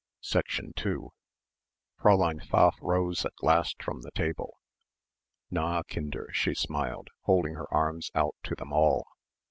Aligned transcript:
2 0.23 0.41
Fräulein 2.01 2.43
Pfaff 2.43 2.75
rose 2.81 3.23
at 3.23 3.33
last 3.43 3.83
from 3.83 4.01
the 4.01 4.09
table. 4.15 4.57
"Na, 5.51 5.83
Kinder," 5.83 6.27
she 6.33 6.55
smiled, 6.55 7.09
holding 7.25 7.53
her 7.53 7.71
arms 7.71 8.09
out 8.15 8.33
to 8.41 8.55
them 8.55 8.73
all. 8.73 9.05